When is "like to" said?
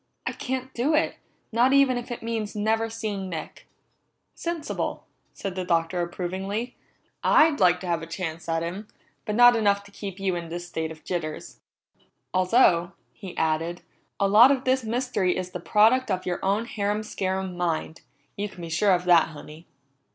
7.59-7.85